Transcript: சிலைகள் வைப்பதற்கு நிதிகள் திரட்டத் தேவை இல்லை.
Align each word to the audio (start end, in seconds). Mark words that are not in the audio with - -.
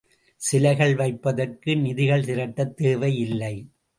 சிலைகள் 0.41 0.95
வைப்பதற்கு 0.95 1.77
நிதிகள் 1.77 2.25
திரட்டத் 2.25 2.75
தேவை 2.77 3.17
இல்லை. 3.17 3.55